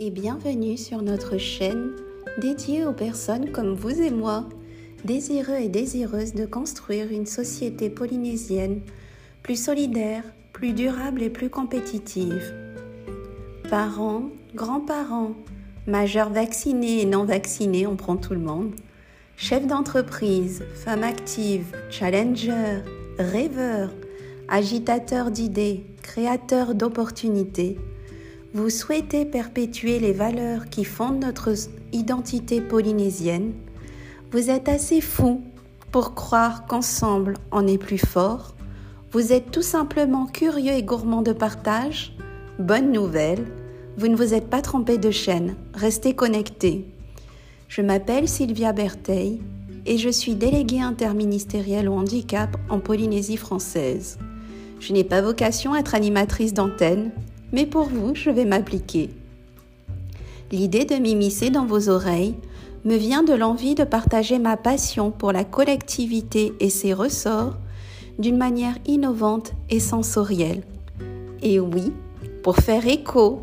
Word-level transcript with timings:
Bienvenue 0.00 0.76
sur 0.76 1.00
notre 1.00 1.38
chaîne 1.38 1.92
dédiée 2.40 2.84
aux 2.84 2.92
personnes 2.92 3.52
comme 3.52 3.74
vous 3.74 4.00
et 4.00 4.10
moi, 4.10 4.48
désireux 5.04 5.58
et 5.60 5.68
désireuses 5.68 6.34
de 6.34 6.44
construire 6.44 7.12
une 7.12 7.26
société 7.26 7.88
polynésienne 7.88 8.80
plus 9.44 9.62
solidaire, 9.62 10.24
plus 10.52 10.72
durable 10.72 11.22
et 11.22 11.30
plus 11.30 11.50
compétitive. 11.50 12.52
Parents, 13.70 14.24
grands-parents, 14.56 15.34
majeurs 15.86 16.30
vaccinés 16.30 17.02
et 17.02 17.06
non 17.06 17.24
vaccinés, 17.24 17.86
on 17.86 17.94
prend 17.94 18.16
tout 18.16 18.34
le 18.34 18.40
monde. 18.40 18.74
Chefs 19.36 19.68
d'entreprise, 19.68 20.64
femmes 20.74 21.04
actives, 21.04 21.76
challengers, 21.90 22.82
rêveurs, 23.18 23.90
agitateurs 24.48 25.30
d'idées, 25.30 25.84
créateurs 26.02 26.74
d'opportunités 26.74 27.78
vous 28.58 28.70
souhaitez 28.70 29.24
perpétuer 29.24 30.00
les 30.00 30.12
valeurs 30.12 30.68
qui 30.68 30.82
fondent 30.82 31.20
notre 31.20 31.54
identité 31.92 32.60
polynésienne, 32.60 33.52
vous 34.32 34.50
êtes 34.50 34.68
assez 34.68 35.00
fou 35.00 35.42
pour 35.92 36.16
croire 36.16 36.66
qu'ensemble 36.66 37.34
on 37.52 37.68
est 37.68 37.78
plus 37.78 38.04
fort, 38.04 38.56
vous 39.12 39.32
êtes 39.32 39.52
tout 39.52 39.62
simplement 39.62 40.26
curieux 40.26 40.72
et 40.72 40.82
gourmand 40.82 41.22
de 41.22 41.32
partage, 41.32 42.16
bonne 42.58 42.90
nouvelle, 42.90 43.46
vous 43.96 44.08
ne 44.08 44.16
vous 44.16 44.34
êtes 44.34 44.50
pas 44.50 44.60
trompé 44.60 44.98
de 44.98 45.12
chaîne, 45.12 45.54
restez 45.72 46.14
connectés. 46.14 46.84
Je 47.68 47.80
m'appelle 47.80 48.28
Sylvia 48.28 48.72
Bertheil 48.72 49.40
et 49.86 49.98
je 49.98 50.08
suis 50.08 50.34
déléguée 50.34 50.80
interministérielle 50.80 51.88
au 51.88 51.94
handicap 51.94 52.56
en 52.68 52.80
Polynésie 52.80 53.36
française. 53.36 54.18
Je 54.80 54.92
n'ai 54.92 55.04
pas 55.04 55.22
vocation 55.22 55.74
à 55.74 55.78
être 55.78 55.94
animatrice 55.94 56.54
d'antenne, 56.54 57.12
mais 57.52 57.66
pour 57.66 57.84
vous, 57.84 58.14
je 58.14 58.30
vais 58.30 58.44
m'appliquer. 58.44 59.10
L'idée 60.50 60.84
de 60.84 60.96
m'immiscer 60.96 61.50
dans 61.50 61.66
vos 61.66 61.88
oreilles 61.88 62.34
me 62.84 62.96
vient 62.96 63.22
de 63.22 63.34
l'envie 63.34 63.74
de 63.74 63.84
partager 63.84 64.38
ma 64.38 64.56
passion 64.56 65.10
pour 65.10 65.32
la 65.32 65.44
collectivité 65.44 66.52
et 66.60 66.70
ses 66.70 66.94
ressorts 66.94 67.56
d'une 68.18 68.36
manière 68.36 68.76
innovante 68.86 69.52
et 69.70 69.80
sensorielle. 69.80 70.62
Et 71.42 71.60
oui, 71.60 71.92
pour 72.42 72.56
faire 72.56 72.86
écho 72.86 73.42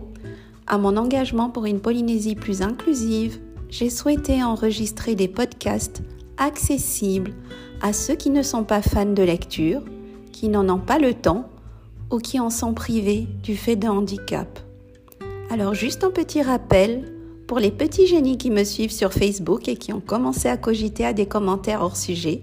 à 0.67 0.77
mon 0.77 0.97
engagement 0.97 1.49
pour 1.49 1.65
une 1.65 1.79
Polynésie 1.79 2.35
plus 2.35 2.61
inclusive, 2.61 3.39
j'ai 3.69 3.89
souhaité 3.89 4.43
enregistrer 4.43 5.15
des 5.15 5.27
podcasts 5.27 6.01
accessibles 6.37 7.33
à 7.81 7.93
ceux 7.93 8.15
qui 8.15 8.29
ne 8.29 8.41
sont 8.41 8.63
pas 8.63 8.81
fans 8.81 9.05
de 9.05 9.23
lecture, 9.23 9.81
qui 10.31 10.49
n'en 10.49 10.67
ont 10.69 10.79
pas 10.79 10.97
le 10.97 11.13
temps 11.13 11.49
ou 12.11 12.19
qui 12.19 12.39
en 12.39 12.49
sont 12.49 12.73
privés 12.73 13.27
du 13.43 13.55
fait 13.55 13.75
d'un 13.75 13.91
handicap. 13.91 14.59
Alors 15.49 15.73
juste 15.73 16.03
un 16.03 16.11
petit 16.11 16.41
rappel 16.41 17.11
pour 17.47 17.59
les 17.59 17.71
petits 17.71 18.07
génies 18.07 18.37
qui 18.37 18.49
me 18.49 18.63
suivent 18.63 18.91
sur 18.91 19.13
Facebook 19.13 19.67
et 19.67 19.75
qui 19.75 19.93
ont 19.93 20.01
commencé 20.01 20.47
à 20.47 20.57
cogiter 20.57 21.05
à 21.05 21.13
des 21.13 21.27
commentaires 21.27 21.81
hors 21.81 21.97
sujet, 21.97 22.41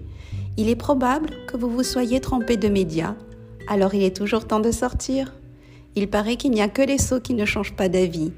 il 0.56 0.68
est 0.68 0.76
probable 0.76 1.30
que 1.48 1.56
vous 1.56 1.68
vous 1.68 1.82
soyez 1.82 2.20
trompé 2.20 2.56
de 2.56 2.68
médias, 2.68 3.14
alors 3.68 3.94
il 3.94 4.02
est 4.02 4.16
toujours 4.16 4.46
temps 4.46 4.60
de 4.60 4.70
sortir. 4.70 5.32
Il 5.96 6.08
paraît 6.08 6.36
qu'il 6.36 6.52
n'y 6.52 6.62
a 6.62 6.68
que 6.68 6.82
les 6.82 6.98
sots 6.98 7.20
qui 7.20 7.34
ne 7.34 7.44
changent 7.44 7.74
pas 7.74 7.88
d'avis. 7.88 8.32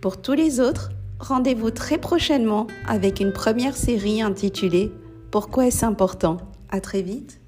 Pour 0.00 0.20
tous 0.20 0.34
les 0.34 0.60
autres, 0.60 0.90
rendez-vous 1.18 1.70
très 1.70 1.98
prochainement 1.98 2.66
avec 2.86 3.20
une 3.20 3.32
première 3.32 3.76
série 3.76 4.22
intitulée 4.22 4.92
Pourquoi 5.30 5.66
est-ce 5.66 5.84
important? 5.84 6.38
À 6.70 6.80
très 6.80 7.02
vite 7.02 7.40